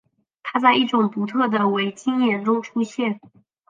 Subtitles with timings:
[0.41, 3.19] 它在一种独特的伟晶岩中出现。